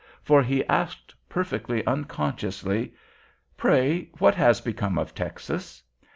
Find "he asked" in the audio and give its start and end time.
0.41-1.13